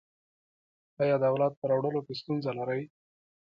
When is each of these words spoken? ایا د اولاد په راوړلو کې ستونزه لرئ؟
ایا 1.01 1.15
د 1.19 1.23
اولاد 1.31 1.53
په 1.59 1.65
راوړلو 1.71 2.05
کې 2.05 2.13
ستونزه 2.21 2.51
لرئ؟ 2.59 2.81